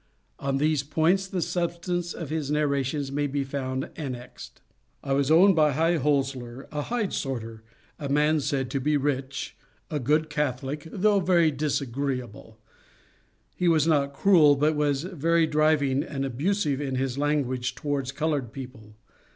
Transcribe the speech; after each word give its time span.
On 0.39 0.57
these 0.57 0.81
points 0.81 1.27
the 1.27 1.43
substance 1.43 2.13
of 2.15 2.31
his 2.31 2.49
narrations 2.49 3.11
may 3.11 3.27
be 3.27 3.43
found 3.43 3.91
annexed: 3.95 4.59
"I 5.03 5.13
was 5.13 5.29
owned 5.29 5.55
by 5.55 5.73
High 5.73 5.99
Holser, 5.99 6.65
a 6.71 6.81
hide 6.81 7.13
sorter, 7.13 7.61
a 7.99 8.09
man 8.09 8.39
said 8.39 8.71
to 8.71 8.79
be 8.79 8.97
rich, 8.97 9.55
a 9.91 9.99
good 9.99 10.27
Catholic, 10.27 10.87
though 10.91 11.19
very 11.19 11.51
disagreeable; 11.51 12.57
he 13.55 13.67
was 13.67 13.85
not 13.85 14.11
cruel, 14.13 14.55
but 14.55 14.75
was 14.75 15.03
very 15.03 15.45
driving 15.45 16.01
and 16.01 16.25
abusive 16.25 16.81
in 16.81 16.95
his 16.95 17.19
language 17.19 17.75
towards 17.75 18.11
colored 18.11 18.51
people. 18.51 18.95